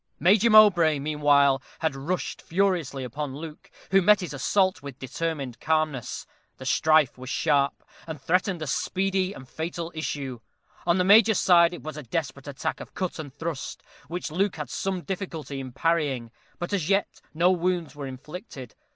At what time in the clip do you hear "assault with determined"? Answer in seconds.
4.33-5.59